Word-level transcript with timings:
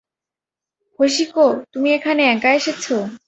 হশিকো, 0.99 1.45
তুমি 1.73 1.87
এখানে 1.93 2.21
একা 2.25 2.49
এসেছ? 2.53 2.85